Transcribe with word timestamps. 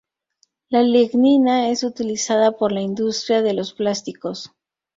La 0.69 0.81
lignina 0.81 1.69
es 1.69 1.83
utilizada 1.83 2.57
por 2.57 2.71
la 2.71 2.81
industria 2.81 3.43
de 3.43 3.53
los 3.53 3.73
plásticos. 3.73 4.51